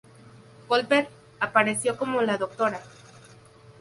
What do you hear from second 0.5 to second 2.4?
Goldberg apareció como la